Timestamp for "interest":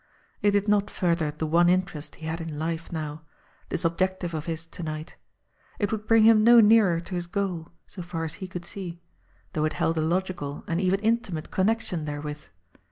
1.69-2.15